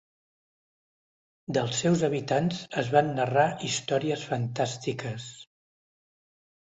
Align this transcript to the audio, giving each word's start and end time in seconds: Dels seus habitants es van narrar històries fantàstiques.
Dels 1.57 1.81
seus 1.83 2.01
habitants 2.07 2.63
es 2.83 2.89
van 2.95 3.13
narrar 3.21 3.45
històries 3.71 4.27
fantàstiques. 4.31 5.33